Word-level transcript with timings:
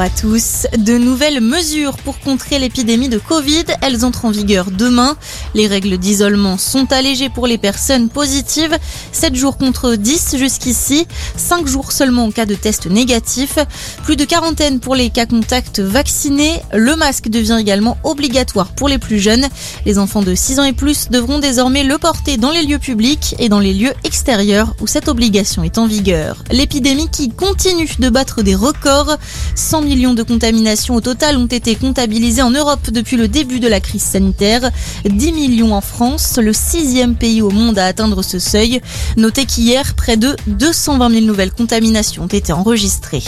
à 0.00 0.08
tous. 0.08 0.66
De 0.78 0.96
nouvelles 0.96 1.40
mesures 1.40 1.96
pour 1.98 2.20
contrer 2.20 2.58
l'épidémie 2.58 3.10
de 3.10 3.18
Covid, 3.18 3.64
elles 3.82 4.04
entrent 4.04 4.24
en 4.24 4.30
vigueur 4.30 4.70
demain. 4.70 5.16
Les 5.54 5.66
règles 5.66 5.98
d'isolement 5.98 6.56
sont 6.56 6.90
allégées 6.90 7.28
pour 7.28 7.46
les 7.46 7.58
personnes 7.58 8.08
positives. 8.08 8.76
7 9.12 9.34
jours 9.34 9.58
contre 9.58 9.96
10 9.96 10.36
jusqu'ici, 10.38 11.06
5 11.36 11.66
jours 11.66 11.92
seulement 11.92 12.24
en 12.24 12.30
cas 12.30 12.46
de 12.46 12.54
test 12.54 12.86
négatif. 12.86 13.58
Plus 14.04 14.16
de 14.16 14.24
quarantaine 14.24 14.80
pour 14.80 14.94
les 14.94 15.10
cas 15.10 15.26
contacts 15.26 15.80
vaccinés. 15.80 16.62
Le 16.72 16.96
masque 16.96 17.28
devient 17.28 17.58
également 17.60 17.98
obligatoire 18.02 18.72
pour 18.72 18.88
les 18.88 18.98
plus 18.98 19.18
jeunes. 19.18 19.46
Les 19.84 19.98
enfants 19.98 20.22
de 20.22 20.34
6 20.34 20.60
ans 20.60 20.64
et 20.64 20.72
plus 20.72 21.10
devront 21.10 21.40
désormais 21.40 21.84
le 21.84 21.98
porter 21.98 22.38
dans 22.38 22.50
les 22.50 22.62
lieux 22.62 22.78
publics 22.78 23.34
et 23.38 23.50
dans 23.50 23.60
les 23.60 23.74
lieux 23.74 23.92
extérieurs 24.04 24.74
où 24.80 24.86
cette 24.86 25.08
obligation 25.08 25.62
est 25.62 25.76
en 25.76 25.86
vigueur. 25.86 26.42
L'épidémie 26.50 27.10
qui 27.10 27.28
continue 27.28 27.90
de 27.98 28.08
battre 28.08 28.42
des 28.42 28.54
records. 28.54 29.18
100 29.56 29.89
millions 29.90 30.14
de 30.14 30.22
contaminations 30.22 30.94
au 30.94 31.00
total 31.00 31.36
ont 31.36 31.46
été 31.46 31.74
comptabilisées 31.74 32.42
en 32.42 32.52
Europe 32.52 32.92
depuis 32.92 33.16
le 33.16 33.26
début 33.26 33.58
de 33.58 33.66
la 33.66 33.80
crise 33.80 34.04
sanitaire. 34.04 34.70
10 35.04 35.32
millions 35.32 35.74
en 35.74 35.80
France, 35.80 36.38
le 36.40 36.52
sixième 36.52 37.16
pays 37.16 37.42
au 37.42 37.50
monde 37.50 37.76
à 37.76 37.86
atteindre 37.86 38.22
ce 38.22 38.38
seuil. 38.38 38.80
Notez 39.16 39.46
qu'hier, 39.46 39.94
près 39.96 40.16
de 40.16 40.36
220 40.46 41.10
000 41.10 41.24
nouvelles 41.26 41.50
contaminations 41.50 42.22
ont 42.22 42.28
été 42.28 42.52
enregistrées. 42.52 43.24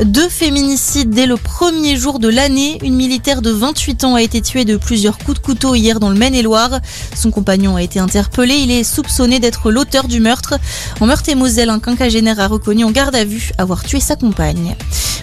Deux 0.00 0.30
féminicides 0.30 1.10
dès 1.10 1.26
le 1.26 1.36
premier 1.36 1.96
jour 1.96 2.20
de 2.20 2.28
l'année. 2.28 2.78
Une 2.82 2.94
militaire 2.94 3.42
de 3.42 3.50
28 3.50 4.04
ans 4.04 4.14
a 4.14 4.22
été 4.22 4.40
tuée 4.40 4.64
de 4.64 4.78
plusieurs 4.78 5.18
coups 5.18 5.38
de 5.38 5.44
couteau 5.44 5.74
hier 5.74 6.00
dans 6.00 6.08
le 6.08 6.16
Maine-et-Loire. 6.16 6.80
Son 7.14 7.30
compagnon 7.30 7.76
a 7.76 7.82
été 7.82 7.98
interpellé. 7.98 8.54
Il 8.54 8.70
est 8.70 8.82
soupçonné 8.82 9.40
d'être 9.40 9.70
l'auteur 9.70 10.08
du 10.08 10.20
meurtre. 10.20 10.54
En 11.00 11.06
Meurthe-et-Moselle, 11.06 11.68
un 11.68 11.80
quinquagénaire 11.80 12.40
a 12.40 12.46
reconnu 12.46 12.84
en 12.84 12.92
garde 12.92 13.14
à 13.14 13.26
vue 13.26 13.50
avoir 13.58 13.82
tué 13.82 14.00
sa 14.00 14.16
compagne. 14.16 14.74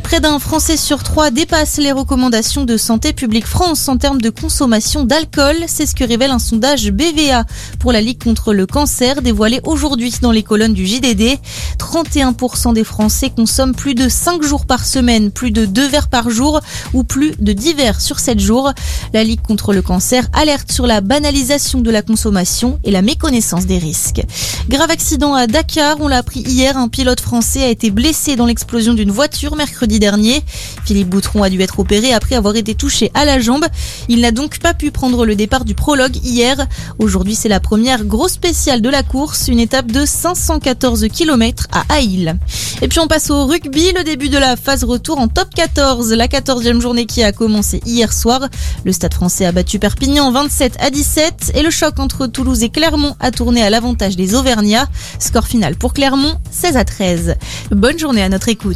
Près 0.03 0.19
d'un 0.19 0.37
Français 0.37 0.74
sur 0.77 1.03
trois 1.03 1.31
dépasse 1.31 1.77
les 1.77 1.91
recommandations 1.91 2.65
de 2.65 2.77
Santé 2.77 3.13
publique 3.13 3.45
France 3.45 3.87
en 3.87 3.97
termes 3.97 4.21
de 4.21 4.29
consommation 4.29 5.03
d'alcool. 5.03 5.55
C'est 5.67 5.85
ce 5.85 5.95
que 5.95 6.03
révèle 6.03 6.31
un 6.31 6.39
sondage 6.39 6.91
BVA 6.91 7.45
pour 7.79 7.91
la 7.91 8.01
Ligue 8.01 8.23
contre 8.23 8.53
le 8.53 8.65
cancer 8.65 9.21
dévoilé 9.21 9.59
aujourd'hui 9.63 10.13
dans 10.21 10.31
les 10.31 10.43
colonnes 10.43 10.73
du 10.73 10.85
JDD. 10.85 11.39
31% 11.77 12.73
des 12.73 12.83
Français 12.83 13.31
consomment 13.35 13.75
plus 13.75 13.95
de 13.95 14.09
5 14.09 14.43
jours 14.43 14.65
par 14.65 14.85
semaine, 14.85 15.31
plus 15.31 15.51
de 15.51 15.65
2 15.65 15.87
verres 15.87 16.09
par 16.09 16.29
jour 16.29 16.61
ou 16.93 17.03
plus 17.03 17.33
de 17.39 17.53
10 17.53 17.73
verres 17.73 18.01
sur 18.01 18.19
7 18.19 18.39
jours. 18.39 18.71
La 19.13 19.23
Ligue 19.23 19.41
contre 19.41 19.73
le 19.73 19.81
cancer 19.81 20.27
alerte 20.33 20.71
sur 20.71 20.87
la 20.87 21.01
banalisation 21.01 21.81
de 21.81 21.91
la 21.91 22.01
consommation 22.01 22.79
et 22.83 22.91
la 22.91 23.01
méconnaissance 23.01 23.65
des 23.65 23.77
risques. 23.77 24.23
Grave 24.69 24.91
accident 24.91 25.33
à 25.35 25.47
Dakar, 25.47 25.97
on 25.99 26.07
l'a 26.07 26.17
appris 26.17 26.41
hier, 26.41 26.77
un 26.77 26.87
pilote 26.87 27.21
français 27.21 27.63
a 27.63 27.69
été 27.69 27.91
blessé 27.91 28.35
dans 28.35 28.45
l'explosion 28.45 28.93
d'une 28.93 29.11
voiture 29.11 29.55
mercredi 29.55 29.99
dernier. 29.99 30.43
Philippe 30.85 31.09
Boutron 31.09 31.43
a 31.43 31.49
dû 31.49 31.61
être 31.61 31.79
opéré 31.79 32.13
après 32.13 32.35
avoir 32.35 32.55
été 32.55 32.75
touché 32.75 33.11
à 33.13 33.25
la 33.25 33.39
jambe. 33.39 33.65
Il 34.09 34.21
n'a 34.21 34.31
donc 34.31 34.59
pas 34.59 34.73
pu 34.73 34.91
prendre 34.91 35.25
le 35.25 35.35
départ 35.35 35.65
du 35.65 35.75
prologue 35.75 36.15
hier. 36.23 36.67
Aujourd'hui, 36.99 37.35
c'est 37.35 37.49
la 37.49 37.59
première 37.59 38.05
grosse 38.05 38.33
spéciale 38.33 38.81
de 38.81 38.89
la 38.89 39.03
course, 39.03 39.47
une 39.47 39.59
étape 39.59 39.91
de 39.91 40.05
514 40.05 41.07
km 41.11 41.67
à 41.71 41.83
Haïl. 41.89 42.37
Et 42.81 42.87
puis 42.87 42.99
on 42.99 43.07
passe 43.07 43.29
au 43.29 43.45
rugby, 43.45 43.93
le 43.95 44.03
début 44.03 44.29
de 44.29 44.37
la 44.37 44.55
phase 44.55 44.83
retour 44.83 45.19
en 45.19 45.27
top 45.27 45.53
14, 45.55 46.11
la 46.13 46.27
14e 46.27 46.81
journée 46.81 47.05
qui 47.05 47.23
a 47.23 47.31
commencé 47.31 47.81
hier 47.85 48.11
soir. 48.11 48.41
Le 48.83 48.91
stade 48.91 49.13
français 49.13 49.45
a 49.45 49.51
battu 49.51 49.79
Perpignan 49.79 50.31
27 50.31 50.77
à 50.79 50.89
17 50.89 51.53
et 51.55 51.61
le 51.61 51.69
choc 51.69 51.99
entre 51.99 52.27
Toulouse 52.27 52.63
et 52.63 52.69
Clermont 52.69 53.15
a 53.19 53.31
tourné 53.31 53.61
à 53.63 53.69
l'avantage 53.69 54.15
des 54.15 54.35
Auvergnats. 54.35 54.87
Score 55.19 55.47
final 55.47 55.75
pour 55.75 55.93
Clermont 55.93 56.35
16 56.51 56.77
à 56.77 56.85
13. 56.85 57.35
Bonne 57.71 57.97
journée 57.97 58.21
à 58.21 58.29
notre 58.29 58.49
écoute. 58.49 58.73